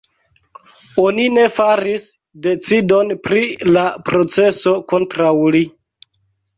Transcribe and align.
Oni 1.03 1.25
ne 1.33 1.43
faris 1.57 2.07
decidon 2.47 3.15
pri 3.29 3.45
la 3.79 3.87
proceso 4.11 4.77
kontraŭ 4.93 5.33
li. 5.59 5.67